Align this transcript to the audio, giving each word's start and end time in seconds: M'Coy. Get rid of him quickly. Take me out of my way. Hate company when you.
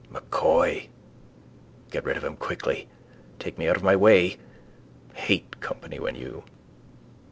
M'Coy. 0.09 0.87
Get 1.91 2.05
rid 2.05 2.17
of 2.17 2.23
him 2.23 2.35
quickly. 2.35 2.87
Take 3.37 3.59
me 3.59 3.67
out 3.69 3.77
of 3.77 3.83
my 3.83 3.95
way. 3.95 4.37
Hate 5.13 5.59
company 5.61 5.99
when 5.99 6.15
you. 6.15 6.43